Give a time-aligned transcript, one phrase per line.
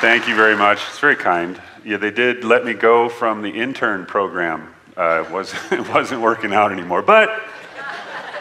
[0.00, 0.78] Thank you very much.
[0.90, 1.58] It's very kind.
[1.82, 4.74] Yeah, they did let me go from the intern program.
[4.94, 7.30] Uh, it, was, it wasn't working out anymore, but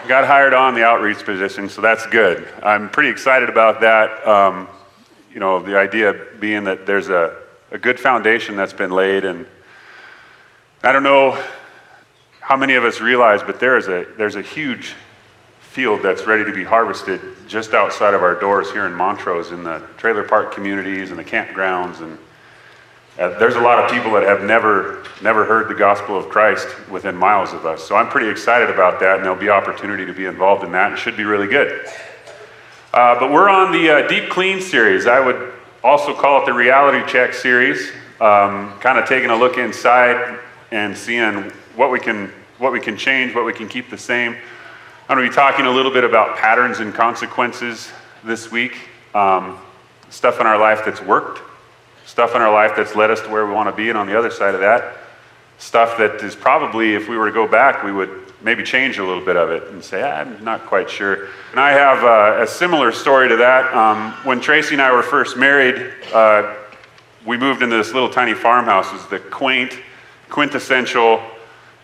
[0.05, 2.46] got hired on the outreach position, so that's good.
[2.62, 4.27] I'm pretty excited about that.
[4.27, 4.68] Um,
[5.34, 7.38] you know, the idea being that there's a,
[7.72, 9.46] a good foundation that's been laid, and
[10.84, 11.41] I don't know
[12.41, 14.94] how many of us realize, but there is a, there's a huge
[15.75, 19.61] field that's ready to be harvested just outside of our doors here in Montrose in
[19.61, 21.99] the trailer park communities and the campgrounds.
[21.99, 22.17] And
[23.20, 26.65] uh, there's a lot of people that have never, never heard the gospel of Christ
[26.90, 27.84] within miles of us.
[27.84, 30.93] So I'm pretty excited about that, and there'll be opportunity to be involved in that.
[30.93, 31.85] It should be really good.
[32.93, 35.07] Uh, but we're on the uh, Deep Clean series.
[35.07, 35.51] I would
[35.84, 40.39] also call it the Reality Check series, um, kind of taking a look inside
[40.71, 44.37] and seeing what we can what we can change, what we can keep the same.
[45.07, 47.91] I'm going to be talking a little bit about patterns and consequences
[48.23, 48.75] this week.
[49.13, 49.59] Um,
[50.09, 51.43] stuff in our life that's worked,
[52.07, 54.07] stuff in our life that's led us to where we want to be, and on
[54.07, 54.98] the other side of that,
[55.59, 59.03] stuff that is probably, if we were to go back, we would maybe change a
[59.03, 61.27] little bit of it and say, ah, I'm not quite sure.
[61.51, 63.71] And I have uh, a similar story to that.
[63.76, 66.56] Um, when Tracy and I were first married, uh,
[67.28, 68.88] we moved into this little tiny farmhouse.
[68.88, 69.78] It was the quaint,
[70.31, 71.22] quintessential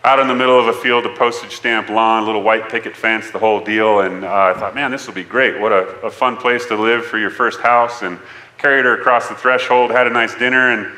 [0.04, 2.96] out in the middle of a field, a postage stamp lawn, a little white picket
[2.96, 4.00] fence, the whole deal.
[4.00, 5.60] And uh, I thought, man, this will be great.
[5.60, 8.02] What a, a, fun place to live for your first house.
[8.02, 8.18] And
[8.62, 10.96] carried her across the threshold, had a nice dinner, and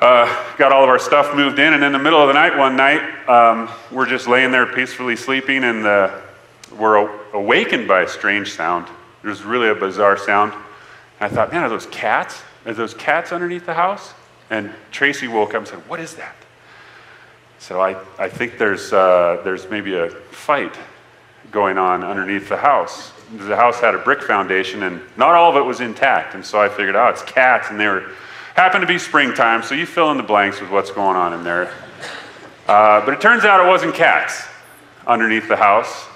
[0.00, 1.72] uh, got all of our stuff moved in.
[1.72, 5.16] And in the middle of the night, one night, um, we're just laying there peacefully
[5.16, 6.20] sleeping, and uh,
[6.76, 8.86] we're awakened by a strange sound.
[9.22, 10.52] It was really a bizarre sound.
[10.52, 12.42] And I thought, man, are those cats?
[12.66, 14.12] Are those cats underneath the house?
[14.50, 16.36] And Tracy woke up and said, What is that?
[17.58, 20.76] So I, I think there's, uh, there's maybe a fight
[21.50, 23.12] going on underneath the house.
[23.36, 26.34] The house had a brick foundation, and not all of it was intact.
[26.34, 28.10] And so I figured, oh, it's cats, and they were
[28.58, 31.44] happened to be springtime, so you fill in the blanks with what's going on in
[31.44, 31.72] there.
[32.66, 34.48] Uh, but it turns out it wasn't cats
[35.06, 36.06] underneath the house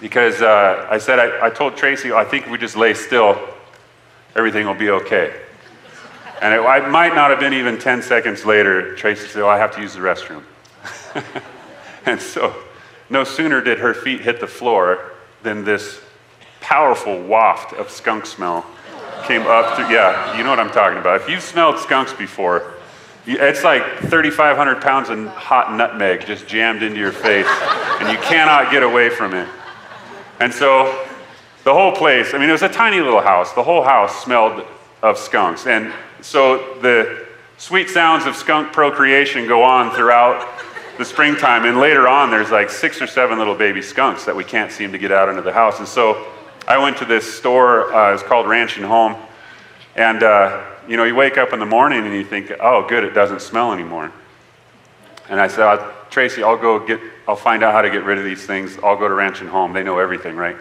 [0.00, 3.38] because uh, I said, I, I told Tracy, I think we just lay still,
[4.34, 5.38] everything will be okay.
[6.40, 9.58] And it, I might not have been even 10 seconds later, Tracy said, oh, I
[9.58, 10.42] have to use the restroom.
[12.06, 12.54] and so,
[13.08, 16.00] no sooner did her feet hit the floor than this
[16.60, 18.64] powerful waft of skunk smell
[19.24, 19.90] came up through.
[19.90, 21.20] Yeah, you know what I'm talking about.
[21.20, 22.74] If you've smelled skunks before,
[23.26, 27.46] it's like 3,500 pounds of hot nutmeg just jammed into your face,
[28.00, 29.48] and you cannot get away from it.
[30.38, 31.06] And so,
[31.64, 33.52] the whole place, I mean, it was a tiny little house.
[33.52, 34.64] The whole house smelled
[35.02, 35.66] of skunks.
[35.66, 37.26] And so the
[37.58, 40.46] sweet sounds of skunk procreation go on throughout
[41.00, 41.64] the springtime.
[41.64, 44.92] And later on, there's like six or seven little baby skunks that we can't seem
[44.92, 45.78] to get out into the house.
[45.78, 46.26] And so
[46.68, 49.16] I went to this store, uh, it's called Ranch and Home.
[49.96, 53.02] And, uh, you know, you wake up in the morning and you think, oh, good,
[53.02, 54.12] it doesn't smell anymore.
[55.30, 58.24] And I said, Tracy, I'll go get, I'll find out how to get rid of
[58.24, 58.78] these things.
[58.84, 59.72] I'll go to Ranch and Home.
[59.72, 60.56] They know everything, right?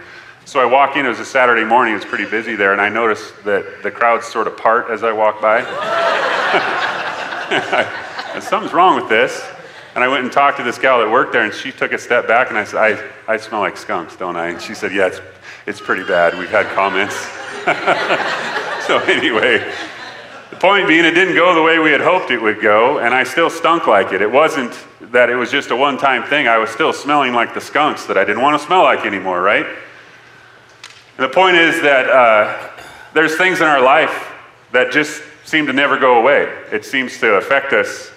[0.45, 2.87] So I walk in, it was a Saturday morning, it's pretty busy there, and I
[2.87, 5.63] noticed that the crowds sort of part as I walk by.
[8.39, 9.45] something's wrong with this.
[9.95, 11.97] And I went and talked to this gal that worked there, and she took a
[11.97, 14.49] step back, and I said, I, I smell like skunks, don't I?
[14.49, 15.21] And she said, Yeah, it's,
[15.65, 16.37] it's pretty bad.
[16.37, 17.15] We've had comments.
[18.87, 19.59] so, anyway,
[20.49, 23.13] the point being, it didn't go the way we had hoped it would go, and
[23.13, 24.21] I still stunk like it.
[24.21, 24.73] It wasn't
[25.11, 28.05] that it was just a one time thing, I was still smelling like the skunks
[28.05, 29.65] that I didn't want to smell like anymore, right?
[29.65, 32.69] And the point is that uh,
[33.13, 34.31] there's things in our life
[34.71, 36.43] that just seem to never go away.
[36.71, 38.11] It seems to affect us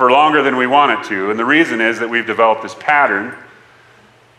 [0.00, 1.30] for longer than we want it to.
[1.30, 3.36] And the reason is that we've developed this pattern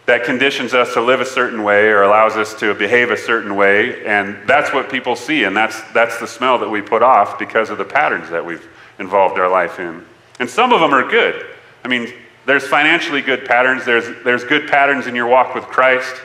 [0.07, 3.55] that conditions us to live a certain way or allows us to behave a certain
[3.55, 4.03] way.
[4.03, 5.43] And that's what people see.
[5.43, 8.67] And that's, that's the smell that we put off because of the patterns that we've
[8.97, 10.03] involved our life in.
[10.39, 11.45] And some of them are good.
[11.85, 12.11] I mean,
[12.47, 16.15] there's financially good patterns, there's, there's good patterns in your walk with Christ.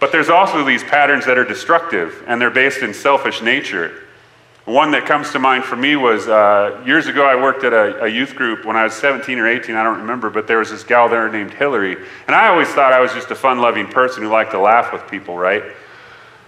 [0.00, 4.02] But there's also these patterns that are destructive and they're based in selfish nature.
[4.66, 8.02] One that comes to mind for me was uh, years ago, I worked at a,
[8.02, 10.70] a, youth group when I was 17 or 18, I don't remember, but there was
[10.70, 11.96] this gal there named Hillary.
[12.26, 14.92] And I always thought I was just a fun loving person who liked to laugh
[14.92, 15.62] with people, right?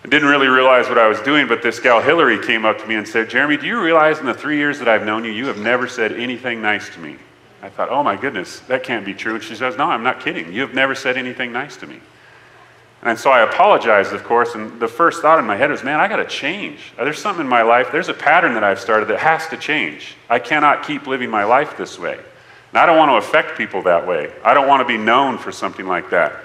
[0.05, 2.87] I didn't really realize what I was doing, but this gal Hillary came up to
[2.89, 5.31] me and said, Jeremy, do you realize in the three years that I've known you,
[5.31, 7.19] you have never said anything nice to me?
[7.63, 9.37] I thought, oh my goodness, that can't be true.
[9.37, 10.53] And she says, no, I'm not kidding.
[10.53, 12.01] You have never said anything nice to me.
[13.03, 16.01] And so I apologized, of course, and the first thought in my head was, man,
[16.01, 16.93] I got to change.
[16.97, 20.17] There's something in my life, there's a pattern that I've started that has to change.
[20.29, 22.19] I cannot keep living my life this way.
[22.71, 24.33] And I don't want to affect people that way.
[24.45, 26.45] I don't want to be known for something like that.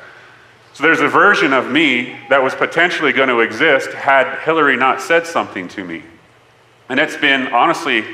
[0.73, 5.01] So there's a version of me that was potentially going to exist had Hillary not
[5.01, 6.03] said something to me.
[6.89, 8.05] And it's been, honestly,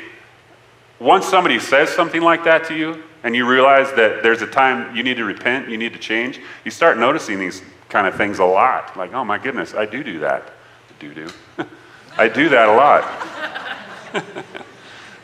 [1.00, 4.96] once somebody says something like that to you, and you realize that there's a time
[4.96, 8.40] you need to repent, you need to change, you start noticing these kind of things
[8.40, 8.96] a lot.
[8.96, 10.54] Like, oh my goodness, I do do that.
[11.00, 11.28] Do do.
[12.18, 13.04] I do that a lot.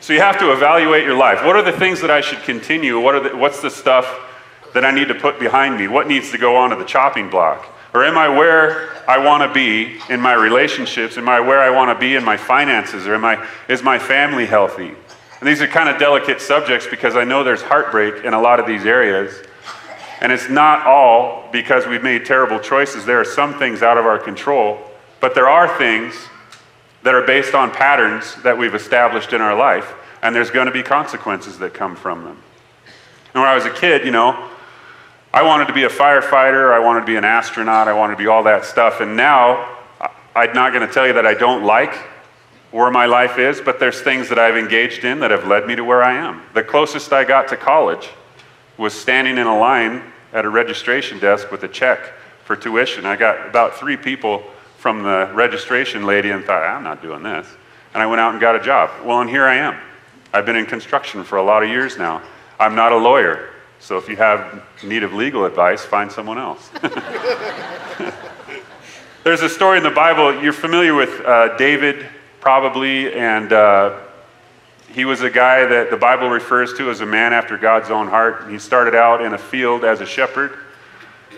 [0.00, 1.44] so you have to evaluate your life.
[1.44, 3.00] What are the things that I should continue?
[3.00, 4.06] What are the, what's the stuff
[4.74, 5.88] that I need to put behind me?
[5.88, 7.72] What needs to go onto the chopping block?
[7.94, 11.16] Or am I where I want to be in my relationships?
[11.16, 13.06] Am I where I want to be in my finances?
[13.06, 14.94] Or am I, is my family healthy?
[15.40, 18.60] And these are kind of delicate subjects because I know there's heartbreak in a lot
[18.60, 19.45] of these areas.
[20.20, 23.04] And it's not all because we've made terrible choices.
[23.04, 24.78] There are some things out of our control,
[25.20, 26.14] but there are things
[27.02, 30.72] that are based on patterns that we've established in our life, and there's going to
[30.72, 32.42] be consequences that come from them.
[33.34, 34.50] And when I was a kid, you know,
[35.32, 38.18] I wanted to be a firefighter, I wanted to be an astronaut, I wanted to
[38.18, 39.76] be all that stuff, and now
[40.34, 41.94] I'm not going to tell you that I don't like
[42.70, 45.76] where my life is, but there's things that I've engaged in that have led me
[45.76, 46.42] to where I am.
[46.54, 48.08] The closest I got to college
[48.76, 50.02] was standing in a line
[50.32, 52.12] at a registration desk with a check
[52.44, 53.06] for tuition.
[53.06, 54.42] I got about three people
[54.78, 57.48] from the registration lady and thought, I'm not doing this.
[57.94, 58.90] And I went out and got a job.
[59.04, 59.76] Well, and here I am.
[60.32, 62.22] I've been in construction for a lot of years now.
[62.60, 63.50] I'm not a lawyer,
[63.80, 66.70] so if you have need of legal advice, find someone else.
[69.24, 72.06] There's a story in the Bible, you're familiar with uh, David,
[72.40, 73.98] probably, and uh,
[74.96, 78.08] he was a guy that the Bible refers to as a man after God's own
[78.08, 78.48] heart.
[78.48, 80.56] He started out in a field as a shepherd,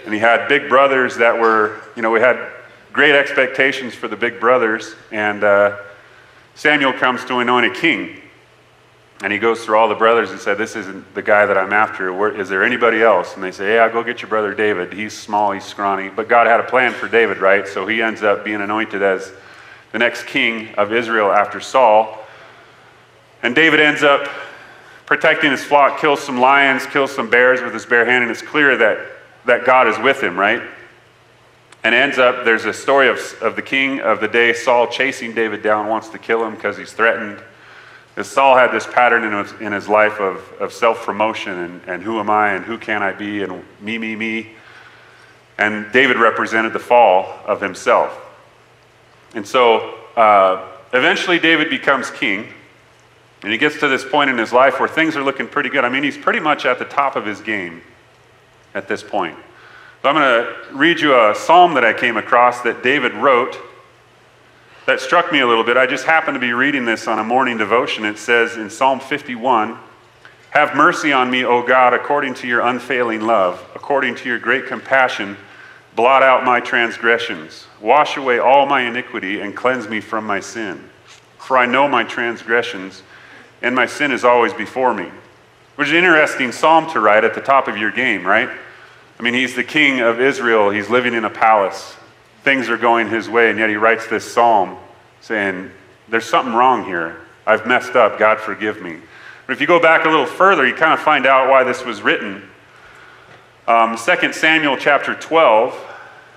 [0.04, 2.52] and he had big brothers that were, you know, we had
[2.92, 4.94] great expectations for the big brothers.
[5.10, 5.76] And uh,
[6.54, 8.20] Samuel comes to anoint a king,
[9.24, 11.72] and he goes through all the brothers and said, "This isn't the guy that I'm
[11.72, 12.12] after.
[12.12, 14.92] Where, is there anybody else?" And they say, "Yeah, go get your brother David.
[14.92, 17.66] He's small, he's scrawny." But God had a plan for David, right?
[17.66, 19.32] So he ends up being anointed as
[19.90, 22.17] the next king of Israel after Saul.
[23.42, 24.28] And David ends up
[25.06, 28.42] protecting his flock, kills some lions, kills some bears with his bare hand, and it's
[28.42, 28.98] clear that,
[29.46, 30.62] that God is with him, right?
[31.84, 35.32] And ends up, there's a story of, of the king of the day, Saul, chasing
[35.32, 37.40] David down, wants to kill him because he's threatened.
[38.16, 41.80] As Saul had this pattern in his, in his life of, of self promotion and,
[41.86, 44.50] and who am I and who can I be and me, me, me.
[45.56, 48.20] And David represented the fall of himself.
[49.34, 52.48] And so uh, eventually David becomes king.
[53.42, 55.84] And he gets to this point in his life where things are looking pretty good.
[55.84, 57.82] I mean, he's pretty much at the top of his game
[58.74, 59.36] at this point.
[60.02, 63.58] So I'm going to read you a psalm that I came across that David wrote
[64.86, 65.76] that struck me a little bit.
[65.76, 68.04] I just happened to be reading this on a morning devotion.
[68.04, 69.78] It says in Psalm 51
[70.50, 74.66] Have mercy on me, O God, according to your unfailing love, according to your great
[74.66, 75.36] compassion.
[75.94, 77.66] Blot out my transgressions.
[77.80, 80.88] Wash away all my iniquity and cleanse me from my sin.
[81.38, 83.02] For I know my transgressions
[83.62, 85.10] and my sin is always before me.
[85.76, 88.48] Which is an interesting psalm to write at the top of your game, right?
[89.18, 91.96] I mean, he's the king of Israel, he's living in a palace.
[92.42, 94.76] Things are going his way, and yet he writes this psalm
[95.20, 95.70] saying,
[96.08, 97.20] There's something wrong here.
[97.46, 98.18] I've messed up.
[98.18, 98.98] God, forgive me.
[99.46, 101.84] But if you go back a little further, you kind of find out why this
[101.84, 102.48] was written.
[103.66, 105.78] Um, 2 Samuel chapter 12,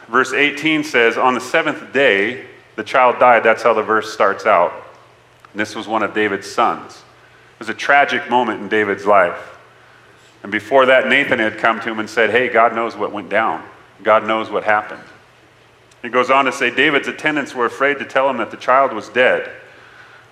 [0.08, 3.44] verse 18 says, On the seventh day, the child died.
[3.44, 4.74] That's how the verse starts out.
[5.52, 7.01] And this was one of David's sons
[7.62, 9.60] was a tragic moment in David's life.
[10.42, 13.30] And before that, Nathan had come to him and said, Hey, God knows what went
[13.30, 13.64] down.
[14.02, 15.04] God knows what happened.
[16.02, 18.94] He goes on to say, David's attendants were afraid to tell him that the child
[18.94, 19.48] was dead,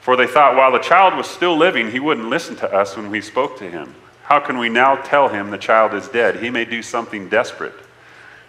[0.02, 3.12] for they thought while the child was still living, he wouldn't listen to us when
[3.12, 3.94] we spoke to him.
[4.24, 6.42] How can we now tell him the child is dead?
[6.42, 7.76] He may do something desperate.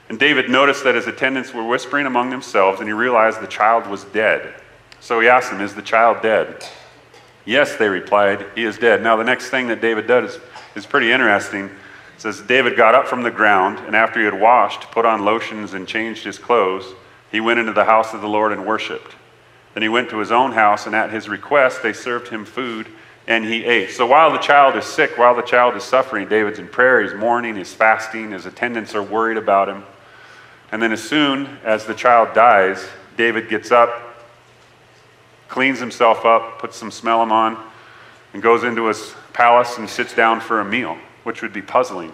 [0.09, 3.87] And David noticed that his attendants were whispering among themselves, and he realized the child
[3.87, 4.55] was dead.
[5.01, 6.65] So he asked them, Is the child dead?
[7.45, 9.03] Yes, they replied, he is dead.
[9.03, 10.41] Now, the next thing that David does is,
[10.75, 11.67] is pretty interesting.
[11.67, 11.71] It
[12.19, 15.73] says, David got up from the ground, and after he had washed, put on lotions,
[15.73, 16.95] and changed his clothes,
[17.33, 19.15] he went into the house of the Lord and worshiped.
[19.75, 22.89] Then he went to his own house, and at his request, they served him food,
[23.27, 23.91] and he ate.
[23.91, 27.15] So while the child is sick, while the child is suffering, David's in prayer, he's
[27.15, 29.85] mourning, he's fasting, his attendants are worried about him.
[30.73, 34.10] And then, as soon as the child dies, David gets up,
[35.51, 37.63] cleans himself up, puts some smellim on,
[38.33, 42.13] and goes into his palace and sits down for a meal, which would be puzzling.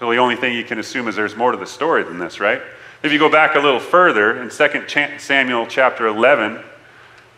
[0.00, 2.40] So the only thing you can assume is there's more to the story than this,
[2.40, 2.60] right?
[3.02, 6.62] If you go back a little further, in 2 Samuel chapter 11,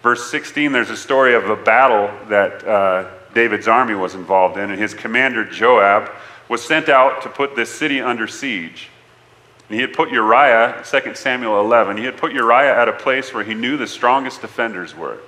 [0.03, 4.71] verse 16, there's a story of a battle that uh, David's army was involved in,
[4.71, 6.11] and his commander Joab
[6.49, 8.89] was sent out to put this city under siege.
[9.69, 13.35] And he had put Uriah, 2 Samuel 11, he had put Uriah at a place
[13.35, 15.19] where he knew the strongest defenders were.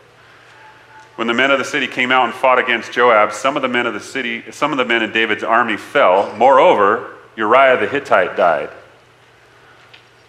[1.17, 3.69] When the men of the city came out and fought against Joab, some of the
[3.69, 6.33] men of the city, some of the men in David's army fell.
[6.37, 8.71] Moreover, Uriah the Hittite died.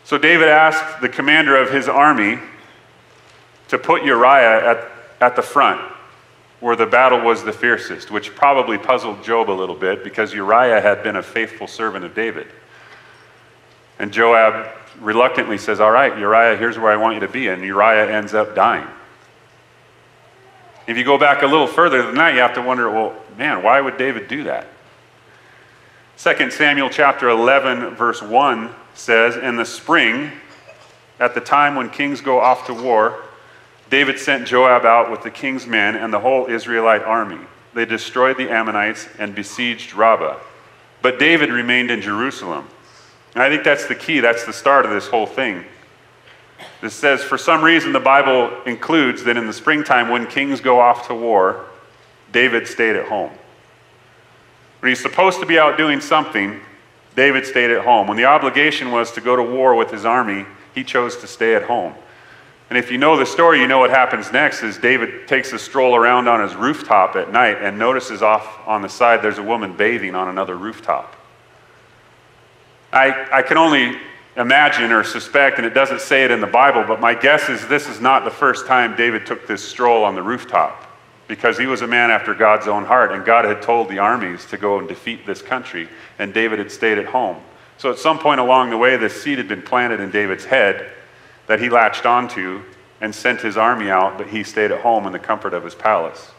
[0.04, 2.40] So David asked the commander of his army
[3.68, 5.80] to put Uriah at, at the front
[6.60, 10.82] where the battle was the fiercest, which probably puzzled Joab a little bit because Uriah
[10.82, 12.48] had been a faithful servant of David.
[14.00, 14.68] And Joab
[15.00, 17.50] reluctantly says, All right, Uriah, here's where I want you to be.
[17.50, 18.88] And Uriah ends up dying.
[20.88, 23.62] If you go back a little further than that, you have to wonder, well, man,
[23.62, 24.68] why would David do that?
[26.18, 30.32] 2 Samuel chapter 11, verse 1 says, In the spring,
[31.20, 33.24] at the time when kings go off to war,
[33.90, 37.40] David sent Joab out with the king's men and the whole Israelite army.
[37.74, 40.40] They destroyed the Ammonites and besieged Rabbah.
[41.02, 42.68] But David remained in Jerusalem.
[43.34, 44.20] And I think that's the key.
[44.20, 45.66] That's the start of this whole thing.
[46.82, 50.80] This says, for some reason, the Bible includes that in the springtime, when kings go
[50.80, 51.66] off to war,
[52.32, 53.32] David stayed at home.
[54.80, 56.60] When he's supposed to be out doing something,
[57.16, 58.08] David stayed at home.
[58.08, 61.56] When the obligation was to go to war with his army, he chose to stay
[61.56, 61.94] at home.
[62.70, 65.60] And if you know the story, you know what happens next is David takes a
[65.60, 69.44] stroll around on his rooftop at night and notices off on the side there's a
[69.44, 71.16] woman bathing on another rooftop.
[72.92, 73.98] I, I can only
[74.36, 77.68] imagine or suspect, and it doesn't say it in the Bible, but my guess is
[77.68, 80.86] this is not the first time David took this stroll on the rooftop
[81.28, 84.46] because he was a man after God's own heart, and God had told the armies
[84.48, 87.38] to go and defeat this country, and David had stayed at home.
[87.78, 90.92] So at some point along the way, this seed had been planted in David's head
[91.48, 92.64] that he latched onto
[93.00, 95.76] and sent his army out, but he stayed at home in the comfort of his
[95.76, 96.32] palace.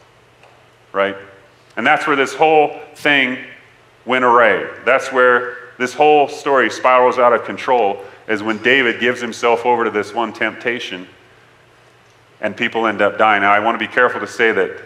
[0.93, 1.17] Right?
[1.77, 3.39] And that's where this whole thing
[4.05, 4.69] went awry.
[4.85, 9.85] That's where this whole story spirals out of control, is when David gives himself over
[9.85, 11.09] to this one temptation
[12.43, 13.41] and people end up dying.
[13.41, 14.79] Now, I want to be careful to say that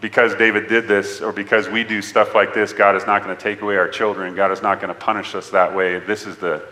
[0.00, 3.36] because David did this or because we do stuff like this, God is not going
[3.36, 4.36] to take away our children.
[4.36, 5.98] God is not going to punish us that way.
[5.98, 6.62] This is the,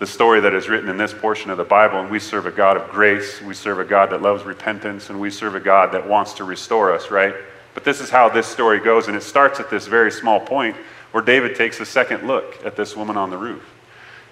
[0.00, 2.50] the story that is written in this portion of the Bible, and we serve a
[2.50, 3.40] God of grace.
[3.40, 6.44] We serve a God that loves repentance, and we serve a God that wants to
[6.44, 7.34] restore us, right?
[7.74, 10.76] But this is how this story goes, and it starts at this very small point
[11.12, 13.64] where David takes a second look at this woman on the roof.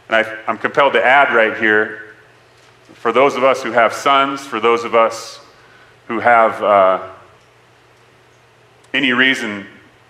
[0.09, 2.09] And I, I'm compelled to add right here
[2.95, 5.41] for those of us who have sons, for those of us
[6.09, 7.11] who have uh,
[8.93, 9.67] any reason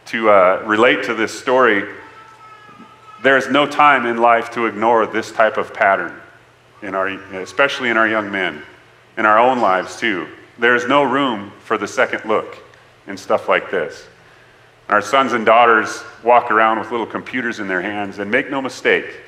[0.07, 1.93] to uh, relate to this story,
[3.23, 6.19] there is no time in life to ignore this type of pattern,
[6.83, 8.63] in our, especially in our young men,
[9.17, 10.29] in our own lives too.
[10.59, 12.57] There is no room for the second look
[13.07, 14.07] in stuff like this.
[14.89, 18.63] Our sons and daughters walk around with little computers in their hands, and make no
[18.63, 19.21] mistake,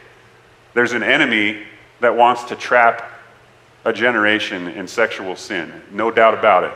[0.75, 1.65] there's an enemy
[2.01, 3.11] that wants to trap
[3.85, 6.75] a generation in sexual sin, no doubt about it.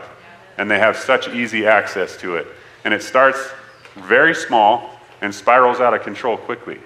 [0.58, 2.46] And they have such easy access to it.
[2.84, 3.50] And it starts
[3.96, 6.78] very small and spirals out of control quickly.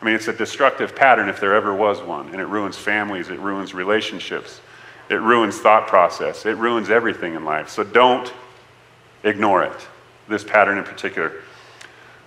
[0.00, 3.28] I mean, it's a destructive pattern if there ever was one, and it ruins families,
[3.28, 4.60] it ruins relationships,
[5.08, 7.68] it ruins thought process, it ruins everything in life.
[7.70, 8.32] So don't
[9.22, 9.86] ignore it,
[10.28, 11.32] this pattern in particular.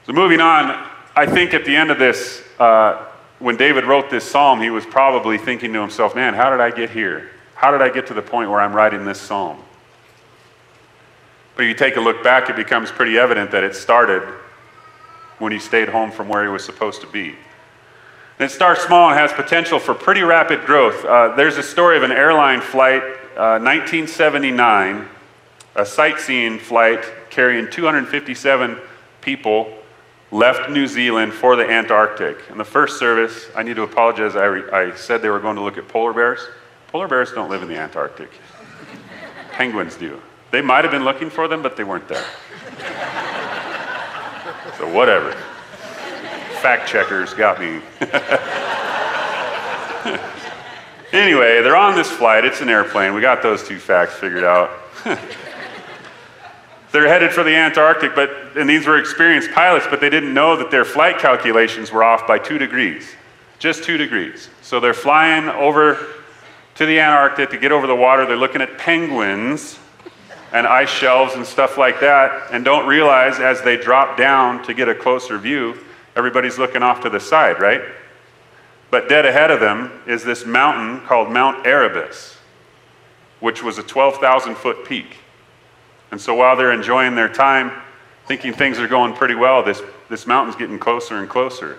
[0.06, 3.06] So, moving on, I think at the end of this, uh,
[3.40, 6.72] when David wrote this psalm, he was probably thinking to himself, man, how did I
[6.72, 7.30] get here?
[7.56, 9.60] How did I get to the point where I'm writing this psalm?
[11.56, 14.22] But if you take a look back, it becomes pretty evident that it started
[15.40, 17.36] when he stayed home from where he was supposed to be.
[18.40, 21.04] And it starts small and has potential for pretty rapid growth.
[21.04, 23.02] Uh, there's a story of an airline flight,
[23.36, 25.08] uh, 1979,
[25.76, 27.04] a sightseeing flight
[27.38, 28.80] carrying 257
[29.22, 29.72] people
[30.32, 32.40] left New Zealand for the Antarctic.
[32.50, 34.36] In the first service, I need to apologize.
[34.36, 36.40] I, re- I said they were going to look at polar bears.
[36.88, 38.32] Polar bears don't live in the Antarctic,
[39.52, 40.20] penguins do.
[40.50, 42.26] They might have been looking for them, but they weren't there.
[44.80, 45.34] so, whatever.
[46.64, 47.82] Fact checkers got me.
[51.14, 52.46] anyway, they're on this flight.
[52.46, 53.14] It's an airplane.
[53.14, 54.72] We got those two facts figured out.
[56.98, 60.58] They're headed for the Antarctic, but, and these were experienced pilots, but they didn't know
[60.58, 63.08] that their flight calculations were off by two degrees,
[63.60, 64.50] just two degrees.
[64.64, 66.00] So they're flying over
[66.74, 68.26] to the Antarctic to get over the water.
[68.26, 69.78] They're looking at penguins
[70.52, 74.74] and ice shelves and stuff like that, and don't realize as they drop down to
[74.74, 75.78] get a closer view,
[76.16, 77.84] everybody's looking off to the side, right?
[78.90, 82.38] But dead ahead of them is this mountain called Mount Erebus,
[83.40, 85.18] which was a 12,000 foot peak.
[86.12, 87.72] And so while they're enjoying their time,
[88.28, 91.78] thinking things are going pretty well, this, this mountain's getting closer and closer.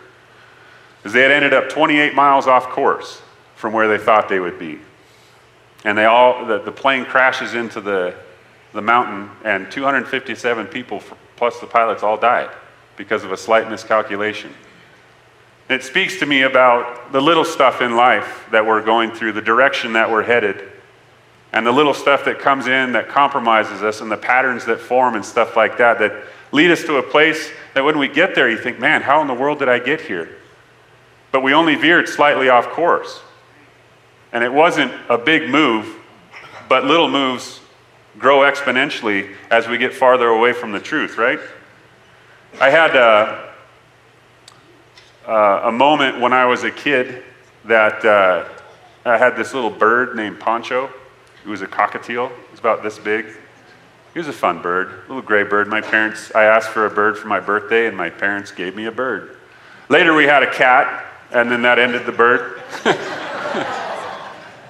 [1.05, 3.23] As they had ended up 28 miles off course
[3.57, 4.81] from where they thought they would be.
[5.85, 8.15] And they all, the, the plane crashes into the,
[8.73, 11.03] the mountain, and 257 people,
[11.37, 12.51] plus the pilots, all died
[12.97, 14.53] because of a slight miscalculation.
[15.69, 19.43] It speaks to me about the little stuff in life that we're going through, the
[19.43, 20.73] direction that we're headed,
[21.53, 25.15] and the little stuff that comes in that compromises us, and the patterns that form
[25.15, 28.49] and stuff like that that lead us to a place that when we get there,
[28.49, 30.37] you think, man, how in the world did I get here?
[31.33, 33.21] But we only veered slightly off course.
[34.33, 35.97] And it wasn't a big move,
[36.69, 37.61] but little moves
[38.19, 41.41] grow exponentially as we get farther away from the truth, right?
[42.61, 42.97] I had.
[42.97, 43.45] Uh,
[45.29, 47.23] uh, a moment when I was a kid
[47.67, 48.49] that uh,
[49.05, 50.91] I had this little bird named Poncho.
[51.49, 52.29] He was a cockatiel.
[52.29, 53.25] He was about this big.
[54.13, 55.67] He was a fun bird, little gray bird.
[55.67, 58.85] My parents, I asked for a bird for my birthday, and my parents gave me
[58.85, 59.35] a bird.
[59.89, 62.61] Later, we had a cat, and then that ended the bird.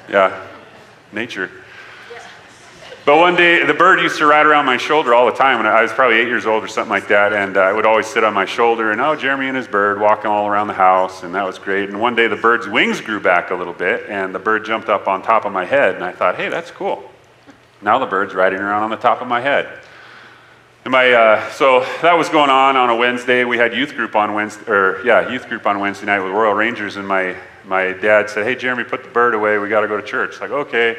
[0.08, 0.46] yeah,
[1.10, 1.50] nature.
[3.08, 5.66] But one day, the bird used to ride around my shoulder all the time when
[5.66, 8.06] I was probably eight years old or something like that, and uh, I would always
[8.06, 11.22] sit on my shoulder, and oh, Jeremy and his bird walking all around the house,
[11.22, 11.88] and that was great.
[11.88, 14.90] And one day, the bird's wings grew back a little bit, and the bird jumped
[14.90, 17.02] up on top of my head, and I thought, hey, that's cool.
[17.80, 19.80] Now the bird's riding around on the top of my head.
[20.84, 23.44] And my, uh, so that was going on on a Wednesday.
[23.44, 26.52] We had youth group on Wednesday, or yeah, youth group on Wednesday night with Royal
[26.52, 29.56] Rangers, and my my dad said, "Hey, Jeremy, put the bird away.
[29.56, 30.98] We got to go to church." Like, okay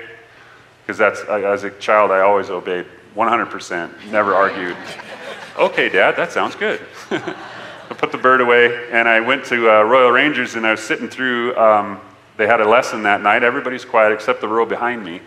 [0.89, 4.75] because that's as a child I always obeyed 100%, never argued.
[5.55, 6.81] okay, Dad, that sounds good.
[7.11, 10.79] I put the bird away, and I went to uh, Royal Rangers, and I was
[10.79, 11.55] sitting through.
[11.55, 12.01] Um,
[12.37, 13.43] they had a lesson that night.
[13.43, 15.21] Everybody's quiet except the row behind me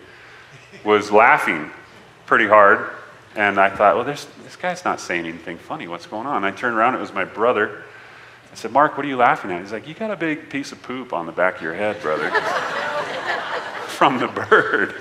[0.85, 1.71] was laughing
[2.27, 2.91] pretty hard,
[3.37, 4.27] and I thought, well, this
[4.61, 5.87] guy's not saying anything funny.
[5.87, 6.45] What's going on?
[6.45, 6.97] I turned around.
[6.97, 7.85] It was my brother.
[8.51, 9.61] I said, Mark, what are you laughing at?
[9.61, 12.03] He's like, you got a big piece of poop on the back of your head,
[12.03, 12.31] brother,
[13.87, 14.97] from the bird.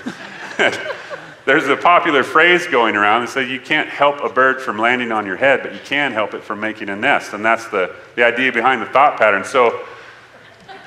[1.44, 5.10] There's a popular phrase going around that says you can't help a bird from landing
[5.10, 7.32] on your head, but you can help it from making a nest.
[7.32, 9.44] And that's the, the idea behind the thought pattern.
[9.44, 9.84] So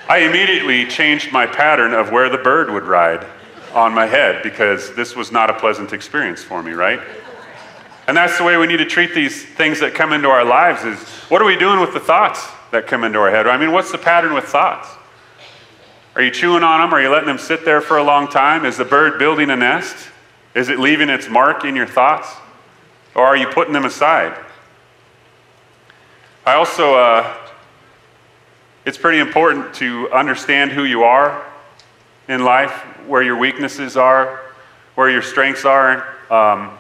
[0.07, 3.27] I immediately changed my pattern of where the bird would ride
[3.73, 7.01] on my head because this was not a pleasant experience for me, right?
[8.07, 10.83] And that's the way we need to treat these things that come into our lives
[10.83, 13.47] is what are we doing with the thoughts that come into our head?
[13.47, 14.87] I mean, what's the pattern with thoughts?
[16.15, 16.93] Are you chewing on them?
[16.93, 18.63] Are you letting them sit there for a long time?
[18.65, 19.95] Is the bird building a nest?
[20.53, 22.33] Is it leaving its mark in your thoughts?
[23.15, 24.33] Or are you putting them aside?
[26.45, 27.35] I also, uh,
[28.85, 31.45] it's pretty important to understand who you are
[32.29, 32.71] in life,
[33.07, 34.41] where your weaknesses are,
[34.95, 36.15] where your strengths are.
[36.29, 36.77] Um,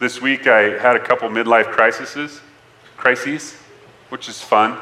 [0.00, 2.42] this week I had a couple midlife crises,
[2.98, 3.54] crises,
[4.10, 4.76] which is fun.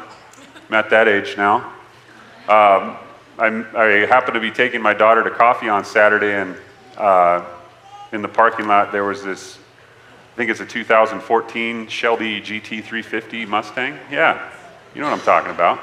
[0.69, 1.73] I'm at that age now.
[2.49, 2.97] Um,
[3.43, 6.55] I'm, i happened to be taking my daughter to coffee on Saturday, and
[6.97, 7.45] uh,
[8.13, 9.59] in the parking lot there was this,
[10.33, 13.99] I think it's a 2014 Shelby GT350 Mustang.
[14.13, 14.49] Yeah,
[14.95, 15.81] you know what I'm talking about.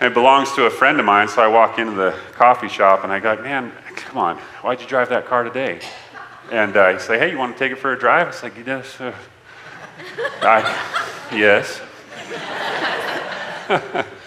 [0.00, 3.12] It belongs to a friend of mine, so I walk into the coffee shop and
[3.12, 5.80] I go, man, come on, why'd you drive that car today?
[6.52, 8.28] And uh, say, hey, you want to take it for a drive?
[8.28, 9.00] It's like, yes.
[9.00, 9.12] Uh,
[10.42, 11.80] I, yes.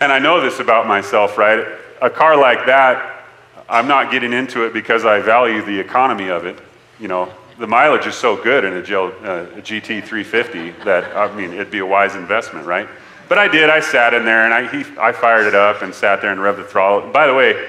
[0.00, 1.66] And I know this about myself, right?
[2.02, 3.24] A car like that,
[3.68, 6.58] I'm not getting into it because I value the economy of it.
[7.00, 11.52] You know, the mileage is so good in a, uh, a GT350 that, I mean,
[11.52, 12.88] it'd be a wise investment, right?
[13.28, 13.70] But I did.
[13.70, 16.40] I sat in there and I, he, I fired it up and sat there and
[16.40, 17.10] revved the throttle.
[17.10, 17.68] By the way,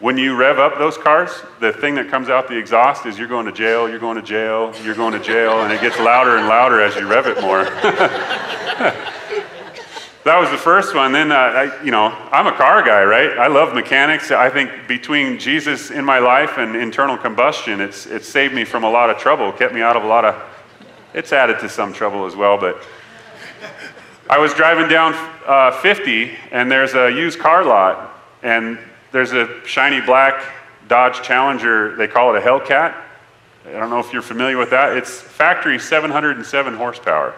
[0.00, 3.26] when you rev up those cars, the thing that comes out the exhaust is you're
[3.26, 6.36] going to jail, you're going to jail, you're going to jail, and it gets louder
[6.36, 7.64] and louder as you rev it more.
[10.24, 11.12] that was the first one.
[11.12, 13.36] Then, uh, I, you know, I'm a car guy, right?
[13.38, 14.30] I love mechanics.
[14.30, 18.84] I think between Jesus in my life and internal combustion, it's, it's saved me from
[18.84, 20.42] a lot of trouble, kept me out of a lot of,
[21.12, 22.58] it's added to some trouble as well.
[22.58, 22.82] But
[24.30, 25.12] I was driving down
[25.46, 28.78] uh, 50, and there's a used car lot, and
[29.12, 30.42] there's a shiny black
[30.88, 31.96] Dodge Challenger.
[31.96, 32.94] They call it a Hellcat.
[33.66, 34.96] I don't know if you're familiar with that.
[34.96, 37.34] It's factory 707 horsepower,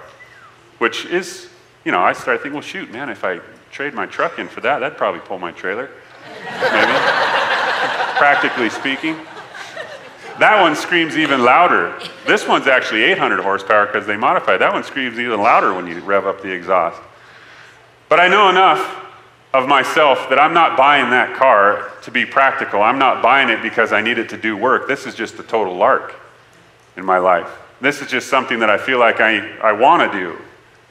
[0.78, 1.48] which is
[1.86, 3.38] you know, I started thinking, well, shoot, man, if I
[3.70, 5.88] trade my truck in for that, that'd probably pull my trailer.
[6.60, 6.92] Maybe.
[8.16, 9.14] practically speaking.
[10.40, 11.96] That one screams even louder.
[12.26, 14.60] This one's actually 800 horsepower because they modified.
[14.60, 17.00] That one screams even louder when you rev up the exhaust.
[18.08, 19.04] But I know enough
[19.54, 22.82] of myself that I'm not buying that car to be practical.
[22.82, 24.88] I'm not buying it because I need it to do work.
[24.88, 26.16] This is just a total lark
[26.96, 27.48] in my life.
[27.80, 30.38] This is just something that I feel like I, I want to do.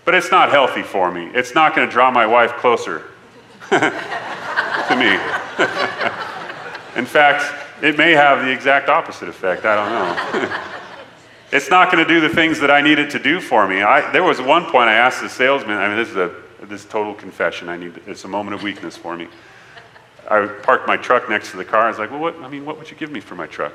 [0.06, 1.26] But it's not healthy for me.
[1.34, 3.00] It's not going to draw my wife closer
[3.70, 5.12] to me.
[6.96, 9.65] in fact, it may have the exact opposite effect.
[9.65, 10.62] I don't know.
[11.52, 13.82] it's not going to do the things that I need it to do for me.
[13.82, 16.86] I, there was one point I asked the salesman, I mean, this is a this
[16.86, 17.70] total confession.
[17.70, 19.28] I need, it's a moment of weakness for me.
[20.30, 21.82] I parked my truck next to the car.
[21.82, 23.74] I was like, well, what, I mean, what would you give me for my truck?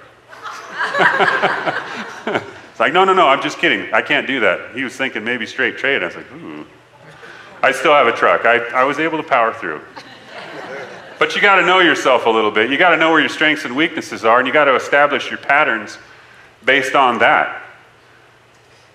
[2.81, 3.93] It's like, no, no, no, I'm just kidding.
[3.93, 4.75] I can't do that.
[4.75, 6.03] He was thinking maybe straight trade.
[6.03, 6.65] I was like, ooh.
[7.63, 8.47] I still have a truck.
[8.47, 9.83] I, I was able to power through.
[11.19, 12.71] But you got to know yourself a little bit.
[12.71, 15.29] You got to know where your strengths and weaknesses are, and you got to establish
[15.29, 15.99] your patterns
[16.65, 17.63] based on that.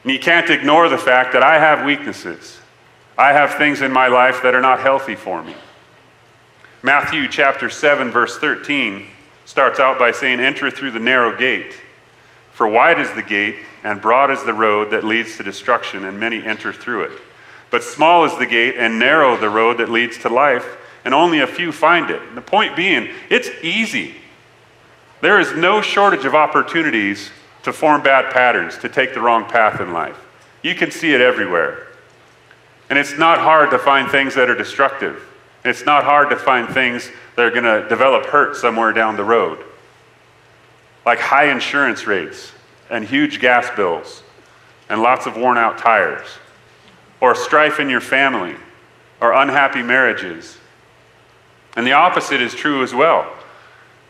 [0.01, 2.57] And you can't ignore the fact that I have weaknesses.
[3.19, 5.53] I have things in my life that are not healthy for me.
[6.81, 9.05] Matthew chapter 7, verse 13
[9.45, 11.75] starts out by saying, Enter through the narrow gate.
[12.53, 16.19] For wide is the gate, and broad is the road that leads to destruction, and
[16.19, 17.11] many enter through it.
[17.69, 20.65] But small is the gate, and narrow the road that leads to life
[21.05, 22.33] and only a few find it.
[22.33, 24.15] The point being, it's easy.
[25.21, 27.29] There is no shortage of opportunities
[27.61, 30.17] to form bad patterns, to take the wrong path in life.
[30.63, 31.87] You can see it everywhere.
[32.89, 35.23] And it's not hard to find things that are destructive.
[35.63, 39.23] It's not hard to find things that are going to develop hurt somewhere down the
[39.23, 39.63] road.
[41.05, 42.51] Like high insurance rates
[42.89, 44.23] and huge gas bills
[44.89, 46.27] and lots of worn out tires,
[47.19, 48.55] or strife in your family,
[49.19, 50.57] or unhappy marriages,
[51.75, 53.31] and the opposite is true as well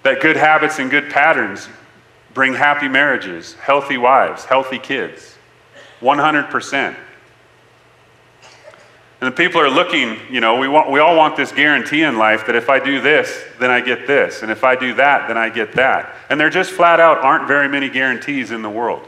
[0.04, 1.68] that good habits and good patterns
[2.36, 5.36] bring happy marriages, healthy wives, healthy kids.
[6.00, 6.96] 100%.
[9.26, 12.20] And the people are looking, you know, we, want, we all want this guarantee in
[12.20, 14.44] life that if I do this, then I get this.
[14.44, 16.14] And if I do that, then I get that.
[16.30, 19.02] And there just flat out aren't very many guarantees in the world.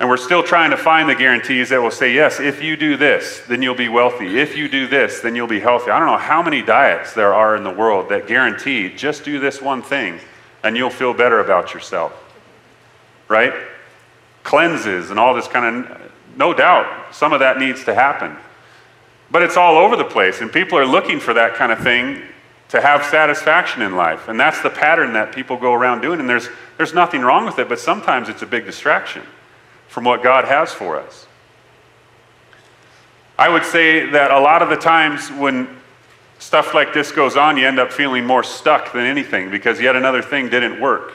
[0.00, 2.96] And we're still trying to find the guarantees that will say, yes, if you do
[2.96, 4.38] this, then you'll be wealthy.
[4.38, 5.90] If you do this, then you'll be healthy.
[5.90, 9.38] I don't know how many diets there are in the world that guarantee just do
[9.38, 10.18] this one thing
[10.62, 12.14] and you'll feel better about yourself.
[13.28, 13.52] Right?
[14.42, 18.38] Cleanses and all this kind of, no doubt, some of that needs to happen.
[19.30, 22.22] But it's all over the place, and people are looking for that kind of thing
[22.68, 24.28] to have satisfaction in life.
[24.28, 27.58] And that's the pattern that people go around doing, and there's, there's nothing wrong with
[27.58, 29.22] it, but sometimes it's a big distraction
[29.88, 31.26] from what God has for us.
[33.38, 35.68] I would say that a lot of the times when
[36.38, 39.96] stuff like this goes on, you end up feeling more stuck than anything because yet
[39.96, 41.12] another thing didn't work.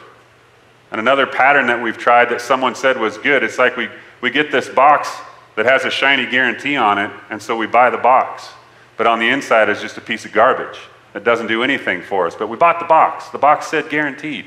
[0.91, 4.29] And another pattern that we've tried that someone said was good, it's like we, we
[4.29, 5.09] get this box
[5.55, 8.49] that has a shiny guarantee on it, and so we buy the box.
[8.97, 10.79] But on the inside is just a piece of garbage
[11.13, 12.35] that doesn't do anything for us.
[12.35, 13.29] But we bought the box.
[13.29, 14.45] The box said guaranteed.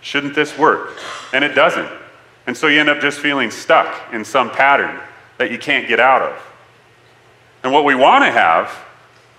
[0.00, 0.98] Shouldn't this work?
[1.32, 1.88] And it doesn't.
[2.46, 4.98] And so you end up just feeling stuck in some pattern
[5.38, 6.42] that you can't get out of.
[7.62, 8.76] And what we want to have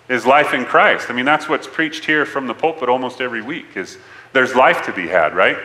[0.07, 1.09] is life in Christ.
[1.09, 3.97] I mean, that's what's preached here from the pulpit almost every week is
[4.31, 5.57] there's life to be had, right?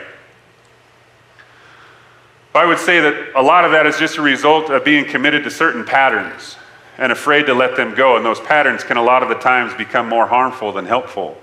[2.54, 5.44] I would say that a lot of that is just a result of being committed
[5.44, 6.56] to certain patterns
[6.96, 8.16] and afraid to let them go.
[8.16, 11.38] And those patterns can a lot of the times become more harmful than helpful.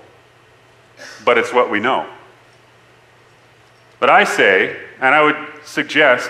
[1.24, 2.08] But it's what we know.
[4.00, 6.30] But I say, and I would suggest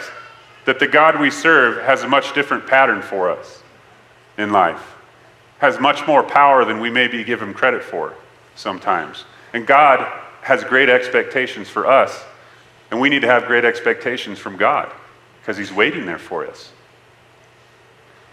[0.66, 3.64] that the God we serve has a much different pattern for us
[4.38, 4.96] in life,
[5.60, 8.14] has much more power than we maybe give him credit for
[8.56, 9.26] sometimes.
[9.54, 10.06] And God
[10.42, 12.24] has great expectations for us,
[12.92, 14.92] and we need to have great expectations from God
[15.42, 16.72] because he's waiting there for us.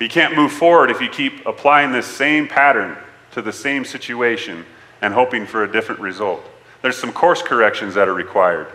[0.01, 2.97] You can't move forward if you keep applying this same pattern
[3.33, 4.65] to the same situation
[5.01, 6.45] and hoping for a different result.
[6.83, 8.67] There's some course corrections that are required.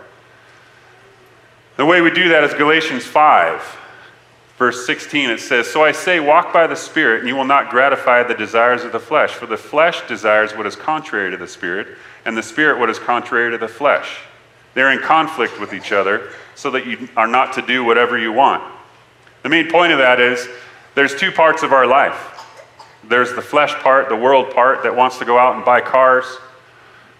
[1.76, 3.76] The way we do that is Galatians 5,
[4.56, 5.30] verse 16.
[5.30, 8.34] It says, So I say, walk by the Spirit, and you will not gratify the
[8.34, 9.30] desires of the flesh.
[9.30, 12.98] For the flesh desires what is contrary to the Spirit, and the Spirit what is
[12.98, 14.18] contrary to the flesh.
[14.74, 18.32] They're in conflict with each other, so that you are not to do whatever you
[18.32, 18.62] want.
[19.42, 20.48] The main point of that is
[20.94, 22.34] there's two parts of our life
[23.04, 26.26] there's the flesh part, the world part, that wants to go out and buy cars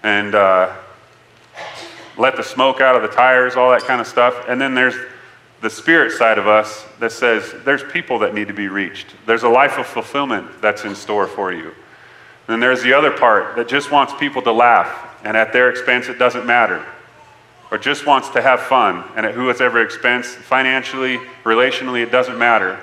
[0.02, 0.34] and.
[0.34, 0.76] Uh,
[2.18, 4.44] let the smoke out of the tires, all that kind of stuff.
[4.48, 4.96] And then there's
[5.61, 9.06] the spirit side of us that says there's people that need to be reached.
[9.24, 11.66] There's a life of fulfillment that's in store for you.
[11.68, 15.70] And then there's the other part that just wants people to laugh and at their
[15.70, 16.84] expense it doesn't matter,
[17.70, 22.83] or just wants to have fun and at whoever expense, financially, relationally, it doesn't matter.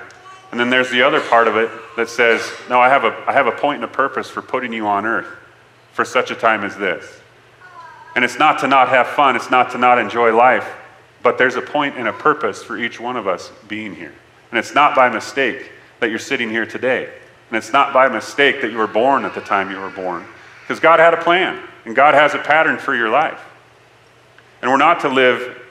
[0.50, 3.32] And then there's the other part of it that says, no, I have a, I
[3.32, 5.26] have a point and a purpose for putting you on earth
[5.92, 7.20] for such a time as this.
[8.14, 10.66] And it's not to not have fun, it's not to not enjoy life,
[11.22, 14.14] but there's a point and a purpose for each one of us being here.
[14.50, 15.70] And it's not by mistake
[16.00, 17.12] that you're sitting here today.
[17.50, 20.24] And it's not by mistake that you were born at the time you were born.
[20.62, 23.40] Because God had a plan, and God has a pattern for your life.
[24.62, 25.62] And we're not to live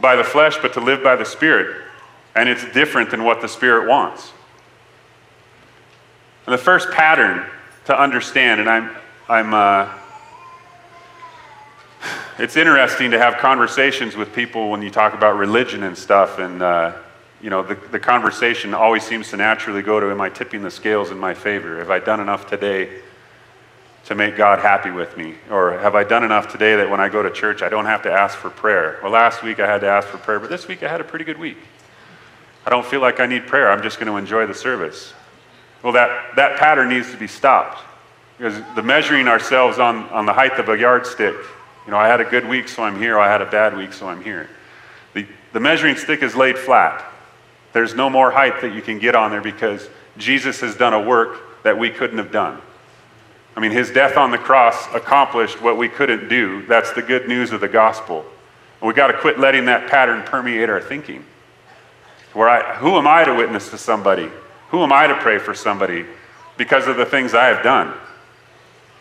[0.00, 1.82] by the flesh, but to live by the Spirit.
[2.34, 4.32] And it's different than what the Spirit wants.
[6.46, 7.46] And the first pattern
[7.84, 8.90] to understand, and I'm,
[9.28, 9.92] I'm, uh,
[12.38, 16.62] it's interesting to have conversations with people when you talk about religion and stuff, and
[16.62, 16.92] uh,
[17.42, 20.70] you know, the, the conversation always seems to naturally go to, am I tipping the
[20.70, 21.78] scales in my favor?
[21.78, 23.01] Have I done enough today
[24.04, 25.34] to make God happy with me?
[25.50, 28.02] Or have I done enough today that when I go to church, I don't have
[28.02, 28.98] to ask for prayer?
[29.02, 31.04] Well, last week I had to ask for prayer, but this week I had a
[31.04, 31.58] pretty good week.
[32.66, 33.70] I don't feel like I need prayer.
[33.70, 35.14] I'm just going to enjoy the service.
[35.82, 37.80] Well, that, that pattern needs to be stopped.
[38.38, 41.34] Because the measuring ourselves on, on the height of a yardstick,
[41.84, 43.18] you know, I had a good week, so I'm here.
[43.18, 44.48] I had a bad week, so I'm here.
[45.14, 47.04] The, the measuring stick is laid flat.
[47.72, 51.00] There's no more height that you can get on there because Jesus has done a
[51.00, 52.60] work that we couldn't have done.
[53.56, 56.64] I mean, his death on the cross accomplished what we couldn't do.
[56.66, 58.24] That's the good news of the gospel.
[58.80, 61.24] And we got to quit letting that pattern permeate our thinking.
[62.32, 64.30] Where I, who am I to witness to somebody?
[64.70, 66.06] Who am I to pray for somebody
[66.56, 67.92] because of the things I have done?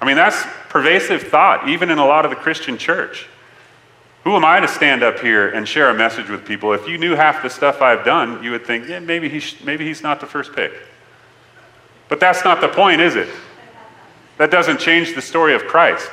[0.01, 3.27] I mean, that's pervasive thought, even in a lot of the Christian church.
[4.23, 6.73] Who am I to stand up here and share a message with people?
[6.73, 9.63] If you knew half the stuff I've done, you would think, yeah, maybe, he sh-
[9.63, 10.73] maybe he's not the first pick.
[12.09, 13.29] But that's not the point, is it?
[14.41, 16.09] That doesn't change the story of Christ.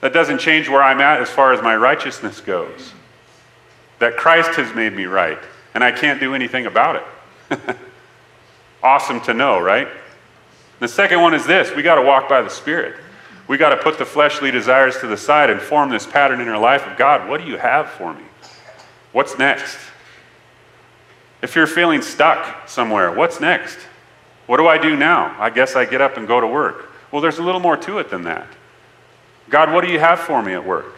[0.00, 2.94] That doesn't change where I'm at as far as my righteousness goes.
[3.98, 5.38] That Christ has made me right,
[5.74, 7.04] and I can't do anything about
[7.50, 7.76] it.
[8.82, 9.88] awesome to know, right?
[10.78, 12.96] The second one is this we got to walk by the Spirit.
[13.46, 16.48] We got to put the fleshly desires to the side and form this pattern in
[16.48, 18.24] our life of God, what do you have for me?
[19.12, 19.76] What's next?
[21.42, 23.80] If you're feeling stuck somewhere, what's next?
[24.50, 25.36] What do I do now?
[25.38, 26.90] I guess I get up and go to work.
[27.12, 28.48] Well, there's a little more to it than that.
[29.48, 30.92] God, what do you have for me at work?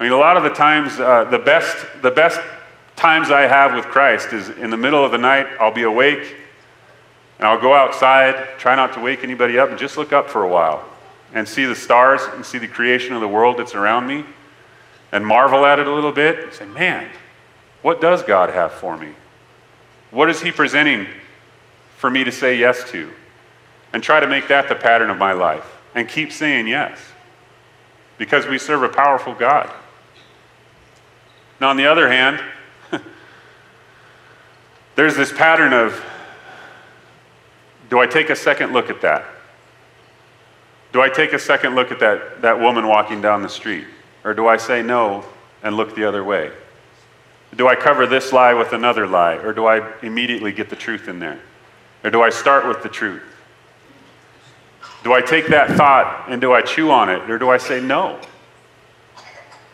[0.00, 2.40] I mean, a lot of the times, uh, the, best, the best
[2.96, 6.34] times I have with Christ is in the middle of the night, I'll be awake,
[7.38, 10.42] and I'll go outside, try not to wake anybody up, and just look up for
[10.42, 10.84] a while
[11.32, 14.24] and see the stars and see the creation of the world that's around me
[15.12, 17.08] and marvel at it a little bit and say, man,
[17.82, 19.10] what does God have for me?
[20.10, 21.06] What is He presenting
[22.00, 23.10] for me to say yes to?
[23.92, 26.98] And try to make that the pattern of my life and keep saying yes
[28.16, 29.70] because we serve a powerful God.
[31.60, 32.40] Now, on the other hand,
[34.96, 36.02] there's this pattern of
[37.90, 39.26] do I take a second look at that?
[40.92, 43.86] Do I take a second look at that, that woman walking down the street?
[44.24, 45.24] Or do I say no
[45.62, 46.50] and look the other way?
[47.56, 49.34] Do I cover this lie with another lie?
[49.34, 51.40] Or do I immediately get the truth in there?
[52.02, 53.22] Or do I start with the truth?
[55.02, 57.30] Do I take that thought and do I chew on it?
[57.30, 58.20] Or do I say no?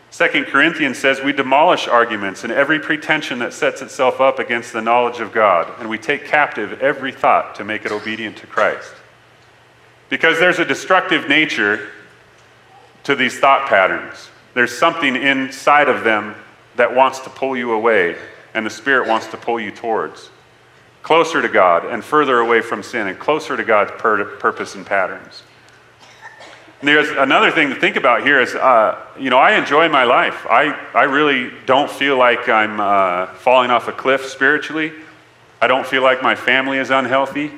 [0.09, 4.81] Second Corinthians says we demolish arguments and every pretension that sets itself up against the
[4.81, 8.93] knowledge of God, and we take captive every thought to make it obedient to Christ.
[10.09, 11.89] Because there's a destructive nature
[13.03, 14.29] to these thought patterns.
[14.55, 16.33] There's something inside of them
[16.77, 18.15] that wants to pull you away,
[18.55, 20.31] and the Spirit wants to pull you towards.
[21.03, 24.85] Closer to God and further away from sin, and closer to God's pur- purpose and
[24.85, 25.43] patterns.
[26.79, 30.03] And there's another thing to think about here is, uh, you know, I enjoy my
[30.03, 30.45] life.
[30.47, 34.91] I, I really don't feel like I'm uh, falling off a cliff spiritually.
[35.59, 37.51] I don't feel like my family is unhealthy.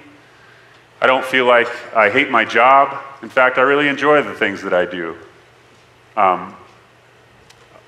[1.01, 3.03] I don't feel like I hate my job.
[3.21, 5.17] In fact, I really enjoy the things that I do.
[6.15, 6.55] Um,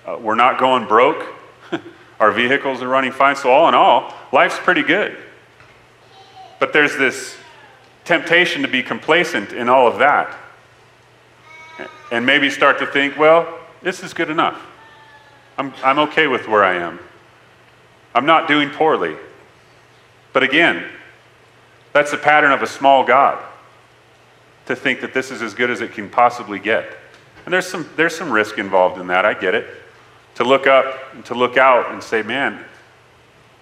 [0.05, 1.25] uh, we're not going broke.
[2.19, 3.37] Our vehicles are running fine.
[3.37, 5.17] So, all in all, life's pretty good.
[6.61, 7.35] But there's this
[8.05, 10.37] temptation to be complacent in all of that.
[12.11, 14.61] And maybe start to think, well, this is good enough.
[15.57, 16.99] I'm, I'm okay with where I am.
[18.13, 19.15] I'm not doing poorly.
[20.33, 20.85] But again,
[21.93, 23.43] that's the pattern of a small God
[24.67, 26.95] to think that this is as good as it can possibly get.
[27.45, 29.25] And there's some, there's some risk involved in that.
[29.25, 29.65] I get it.
[30.35, 32.63] To look up and to look out and say, man,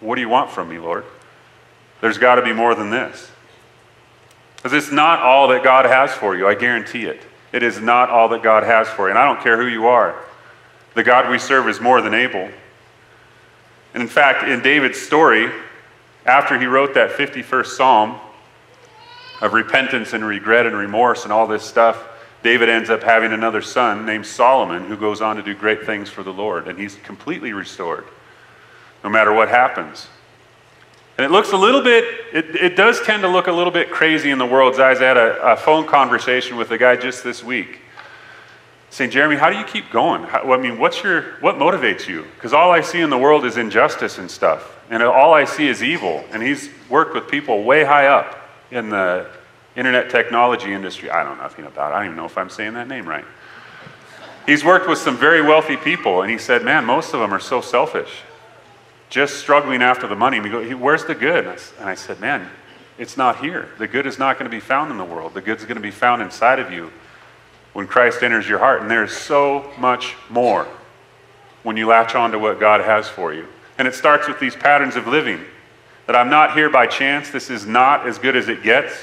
[0.02, 1.06] what do you want from me, Lord?
[2.02, 3.32] There's got to be more than this.
[4.56, 7.22] Because it's not all that God has for you, I guarantee it.
[7.52, 9.10] It is not all that God has for you.
[9.10, 10.22] And I don't care who you are.
[10.96, 12.50] The God we serve is more than able.
[13.94, 15.50] And in fact, in David's story,
[16.26, 18.20] after he wrote that 51st Psalm
[19.42, 22.06] of repentance and regret and remorse and all this stuff,
[22.44, 26.10] David ends up having another son named Solomon who goes on to do great things
[26.10, 26.68] for the Lord.
[26.68, 28.06] And he's completely restored,
[29.04, 30.08] no matter what happens.
[31.20, 33.92] And it looks a little bit, it, it does tend to look a little bit
[33.92, 35.02] crazy in the world's eyes.
[35.02, 37.82] I had a, a phone conversation with a guy just this week
[38.90, 40.24] saying, Jeremy, how do you keep going?
[40.24, 42.26] How, I mean, what's your, what motivates you?
[42.36, 44.80] Because all I see in the world is injustice and stuff.
[44.90, 46.24] And all I see is evil.
[46.32, 48.40] And he's worked with people way high up
[48.72, 49.28] in the
[49.76, 51.10] internet technology industry.
[51.10, 51.96] I don't know nothing about it.
[51.96, 53.26] I don't even know if I'm saying that name right.
[54.46, 57.42] He's worked with some very wealthy people, and he said, Man, most of them are
[57.42, 58.22] so selfish,
[59.10, 60.38] just struggling after the money.
[60.38, 61.46] And we go, Where's the good?
[61.46, 62.50] And I said, Man,
[62.98, 63.70] it's not here.
[63.78, 65.34] The good is not going to be found in the world.
[65.34, 66.92] The good is going to be found inside of you
[67.74, 68.82] when Christ enters your heart.
[68.82, 70.68] And there's so much more
[71.64, 73.48] when you latch on to what God has for you.
[73.78, 75.40] And it starts with these patterns of living
[76.06, 77.30] that I'm not here by chance.
[77.30, 78.94] This is not as good as it gets.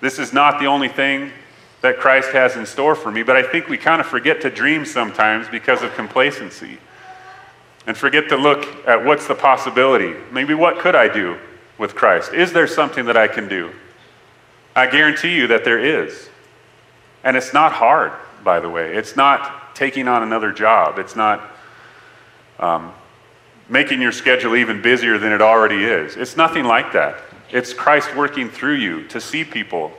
[0.00, 1.32] This is not the only thing
[1.80, 4.50] that Christ has in store for me, but I think we kind of forget to
[4.50, 6.78] dream sometimes because of complacency
[7.86, 10.14] and forget to look at what's the possibility.
[10.32, 11.38] Maybe what could I do
[11.78, 12.32] with Christ?
[12.32, 13.72] Is there something that I can do?
[14.74, 16.28] I guarantee you that there is.
[17.22, 18.94] And it's not hard, by the way.
[18.94, 20.98] It's not taking on another job.
[20.98, 21.50] It's not
[22.58, 22.92] um,
[23.68, 26.16] making your schedule even busier than it already is.
[26.16, 27.20] It's nothing like that.
[27.50, 29.92] It's Christ working through you to see people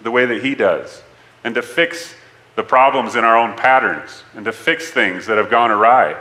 [0.00, 1.02] the way that He does
[1.44, 2.14] and to fix
[2.56, 6.16] the problems in our own patterns and to fix things that have gone awry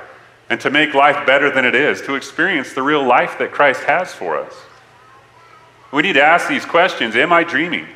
[0.50, 3.84] and to make life better than it is, to experience the real life that Christ
[3.84, 4.54] has for us.
[5.92, 7.88] We need to ask these questions Am I dreaming?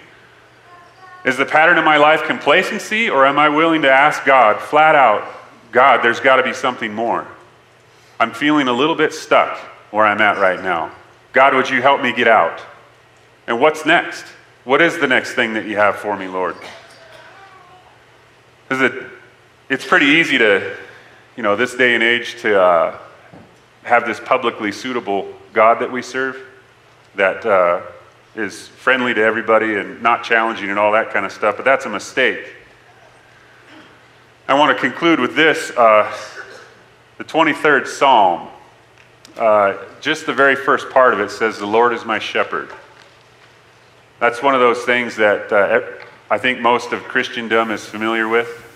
[1.25, 4.93] Is the pattern of my life complacency, or am I willing to ask God flat
[4.93, 5.25] out,
[5.71, 7.25] God, there's got to be something more?
[8.19, 9.57] I'm feeling a little bit stuck
[9.91, 10.91] where I'm at right now.
[11.31, 12.61] God, would you help me get out?
[13.47, 14.25] And what's next?
[14.63, 16.55] What is the next thing that you have for me, Lord?
[18.67, 19.03] Because it,
[19.69, 20.75] it's pretty easy to,
[21.35, 22.97] you know, this day and age to uh,
[23.83, 26.37] have this publicly suitable God that we serve
[27.15, 27.81] that uh,
[28.35, 31.85] is friendly to everybody and not challenging and all that kind of stuff, but that's
[31.85, 32.53] a mistake.
[34.47, 36.11] I want to conclude with this uh,
[37.17, 38.49] the 23rd Psalm.
[39.37, 42.71] Uh, just the very first part of it says, The Lord is my shepherd.
[44.19, 45.81] That's one of those things that uh,
[46.29, 48.72] I think most of Christendom is familiar with.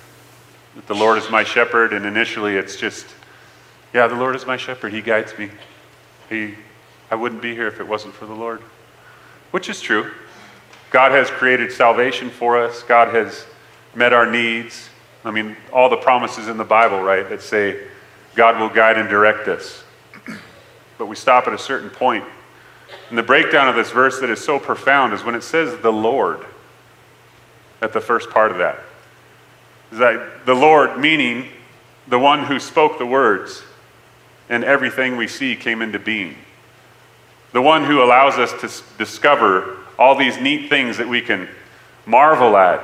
[0.86, 3.08] The Lord is my shepherd, and initially it's just,
[3.94, 4.94] yeah, the Lord is my shepherd.
[4.94, 5.50] He guides me.
[6.30, 6.54] He,
[7.10, 8.62] I wouldn't be here if it wasn't for the Lord.
[9.52, 10.12] Which is true.
[10.92, 13.46] God has created salvation for us, God has
[13.96, 14.90] met our needs.
[15.26, 17.88] I mean, all the promises in the Bible, right, that say
[18.36, 19.84] God will guide and direct us.
[20.98, 22.24] But we stop at a certain point
[23.10, 25.92] and the breakdown of this verse that is so profound is when it says the
[25.92, 26.46] Lord
[27.82, 28.80] at the first part of that.
[29.92, 31.50] That the Lord meaning
[32.08, 33.64] the one who spoke the words
[34.50, 36.36] and everything we see came into being.
[37.54, 41.50] The one who allows us to discover all these neat things that we can
[42.06, 42.82] marvel at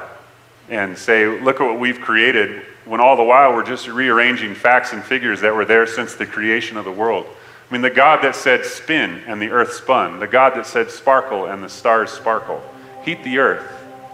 [0.69, 4.93] and say, look at what we've created, when all the while we're just rearranging facts
[4.93, 7.25] and figures that were there since the creation of the world.
[7.69, 10.91] I mean, the God that said spin and the earth spun, the God that said
[10.91, 12.61] sparkle and the stars sparkle,
[13.03, 13.69] heat the earth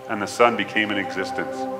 [0.07, 1.78] and the sun became in existence.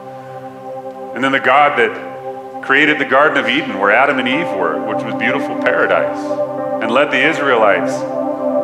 [1.15, 4.79] And then the God that created the Garden of Eden where Adam and Eve were,
[4.85, 6.19] which was beautiful paradise,
[6.83, 7.93] and led the Israelites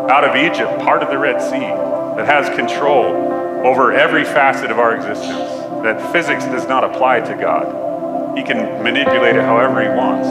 [0.10, 1.74] out of Egypt, part of the Red Sea,
[2.18, 5.50] that has control over every facet of our existence,
[5.84, 8.38] that physics does not apply to God.
[8.38, 10.28] He can manipulate it however he wants.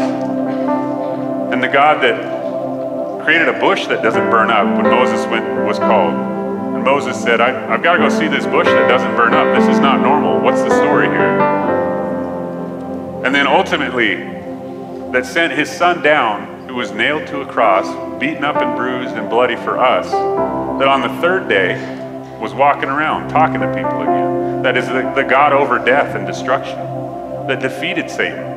[1.53, 5.79] And the God that created a bush that doesn't burn up when Moses went, was
[5.79, 6.15] called.
[6.15, 9.57] And Moses said, I, have got to go see this bush that doesn't burn up.
[9.59, 10.41] This is not normal.
[10.41, 11.64] What's the story here?
[13.25, 14.17] And then ultimately,
[15.13, 17.87] that sent his son down, who was nailed to a cross,
[18.21, 21.75] beaten up and bruised and bloody for us, that on the third day
[22.39, 24.63] was walking around talking to people again.
[24.63, 26.77] That is the, the God over death and destruction
[27.47, 28.57] that defeated Satan.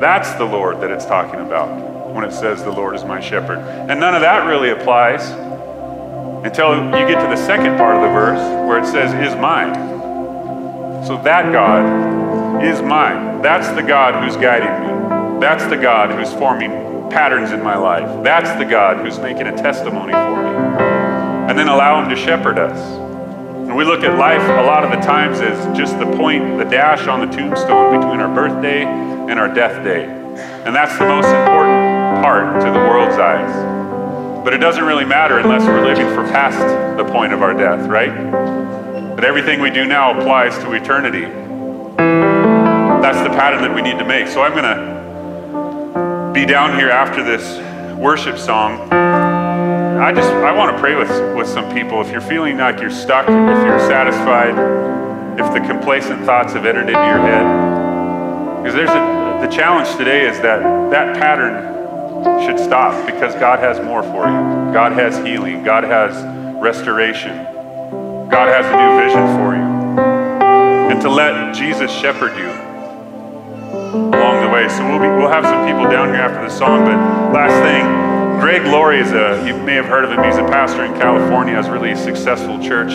[0.00, 3.58] That's the Lord that it's talking about when it says, The Lord is my shepherd.
[3.58, 5.30] And none of that really applies
[6.44, 9.74] until you get to the second part of the verse where it says, Is mine.
[11.06, 13.25] So that God is mine.
[13.42, 15.40] That's the God who's guiding me.
[15.40, 18.24] That's the God who's forming patterns in my life.
[18.24, 20.50] That's the God who's making a testimony for me.
[21.48, 22.78] And then allow Him to shepherd us.
[23.66, 26.64] And we look at life a lot of the times as just the point, the
[26.64, 30.04] dash on the tombstone between our birthday and our death day.
[30.04, 34.44] And that's the most important part to the world's eyes.
[34.44, 36.58] But it doesn't really matter unless we're living for past
[36.96, 38.14] the point of our death, right?
[39.14, 41.45] But everything we do now applies to eternity.
[43.06, 44.26] That's the pattern that we need to make.
[44.26, 47.62] So I'm going to be down here after this
[47.96, 52.00] worship song I just I want to pray with, with some people.
[52.00, 54.58] If you're feeling like you're stuck, if you're satisfied,
[55.38, 60.28] if the complacent thoughts have entered into your head, because there's a, the challenge today
[60.28, 64.72] is that that pattern should stop because God has more for you.
[64.74, 65.62] God has healing.
[65.62, 66.12] God has
[66.60, 67.36] restoration.
[68.28, 70.90] God has a new vision for you.
[70.90, 72.65] And to let Jesus shepherd you
[74.56, 74.76] along the way.
[74.76, 76.84] So we'll be, we'll have some people down here after the song.
[76.84, 76.96] But
[77.32, 77.84] last thing.
[78.40, 81.54] Greg Laurie is a, you may have heard of him, he's a pastor in California,
[81.54, 82.92] has a really successful church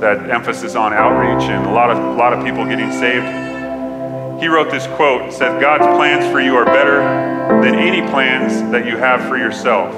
[0.00, 3.26] that emphasis on outreach and a lot of, a lot of people getting saved.
[4.40, 7.00] He wrote this quote, says, God's plans for you are better
[7.60, 9.92] than any plans that you have for yourself.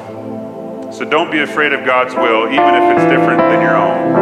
[0.93, 4.22] So don't be afraid of God's will, even if it's different than your own.